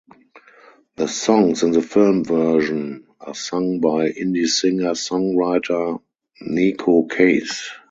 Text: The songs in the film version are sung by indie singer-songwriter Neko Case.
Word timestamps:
The 0.95 1.07
songs 1.07 1.61
in 1.61 1.69
the 1.73 1.81
film 1.83 2.23
version 2.23 3.05
are 3.19 3.35
sung 3.35 3.81
by 3.81 4.09
indie 4.09 4.47
singer-songwriter 4.47 6.01
Neko 6.41 7.07
Case. 7.11 7.69